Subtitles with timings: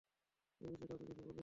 [0.61, 1.39] এ বিষয়ে কাউকে কিছু বলিস না।